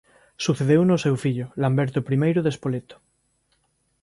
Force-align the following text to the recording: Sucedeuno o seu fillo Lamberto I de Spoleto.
Sucedeuno 0.45 0.91
o 0.95 1.01
seu 1.05 1.15
fillo 1.23 1.45
Lamberto 1.61 1.97
I 2.29 2.33
de 2.45 2.55
Spoleto. 2.57 2.95